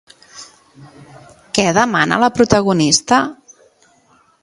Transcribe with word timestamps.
Què 1.59 1.67
demana 1.81 2.19
la 2.25 2.33
protagonista? 2.41 3.25